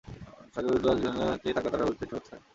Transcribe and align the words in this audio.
ছাকীফের 0.53 0.73
যুদ্ধবাজ 0.75 0.97
সৈন্যদের 1.01 1.01
যুদ্ধ-খ্যাতি 1.03 1.47
থাকলেও 1.55 1.71
তারা 1.73 1.85
দ্রুত 1.85 1.97
পিছু 2.01 2.13
হটতে 2.15 2.29
থাকে। 2.31 2.45